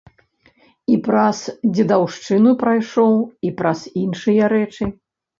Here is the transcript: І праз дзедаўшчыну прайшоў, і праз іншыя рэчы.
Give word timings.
І 0.91 0.95
праз 1.07 1.41
дзедаўшчыну 1.75 2.53
прайшоў, 2.61 3.13
і 3.49 3.51
праз 3.61 3.83
іншыя 4.05 4.49
рэчы. 4.55 4.89